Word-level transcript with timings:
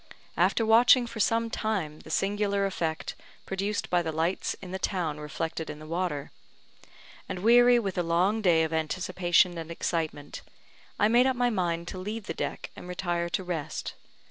After 0.35 0.65
watching 0.65 1.05
for 1.05 1.19
some 1.19 1.51
time 1.51 1.99
the 1.99 2.09
singular 2.09 2.65
effect 2.65 3.13
produced 3.45 3.91
by 3.91 4.01
the 4.01 4.11
lights 4.11 4.55
in 4.59 4.71
the 4.71 4.79
town 4.79 5.19
reflected 5.19 5.69
in 5.69 5.77
the 5.77 5.85
water, 5.85 6.31
and 7.29 7.43
weary 7.43 7.77
with 7.77 7.99
a 7.99 8.01
long 8.01 8.41
day 8.41 8.63
of 8.63 8.73
anticipation 8.73 9.59
and 9.59 9.69
excitement, 9.69 10.41
I 10.97 11.07
made 11.07 11.27
up 11.27 11.35
my 11.35 11.51
mind 11.51 11.87
to 11.89 11.99
leave 11.99 12.25
the 12.25 12.33
deck 12.33 12.71
and 12.75 12.87
retire 12.87 13.29
to 13.29 13.43
rest. 13.43 13.93